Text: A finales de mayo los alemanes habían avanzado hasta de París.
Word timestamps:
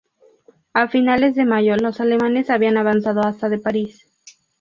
A 0.73 0.87
finales 0.87 1.35
de 1.35 1.45
mayo 1.45 1.75
los 1.75 2.01
alemanes 2.01 2.49
habían 2.49 2.75
avanzado 2.77 3.21
hasta 3.23 3.49
de 3.49 3.59
París. 3.59 4.09